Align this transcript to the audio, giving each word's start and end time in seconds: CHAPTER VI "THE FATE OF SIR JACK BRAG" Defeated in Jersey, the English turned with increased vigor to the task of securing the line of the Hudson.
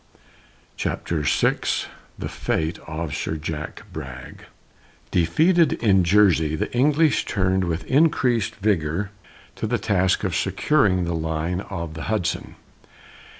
CHAPTER 0.77 1.21
VI 1.21 1.57
"THE 2.17 2.27
FATE 2.27 2.79
OF 2.87 3.13
SIR 3.15 3.35
JACK 3.37 3.83
BRAG" 3.93 4.45
Defeated 5.11 5.73
in 5.73 6.03
Jersey, 6.03 6.55
the 6.55 6.75
English 6.75 7.25
turned 7.25 7.65
with 7.65 7.85
increased 7.85 8.55
vigor 8.55 9.11
to 9.57 9.67
the 9.67 9.77
task 9.77 10.23
of 10.23 10.35
securing 10.35 11.03
the 11.03 11.13
line 11.13 11.61
of 11.69 11.93
the 11.93 12.05
Hudson. 12.09 12.55